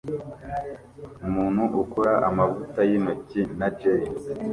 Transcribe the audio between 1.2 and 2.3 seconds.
Umuntu ukora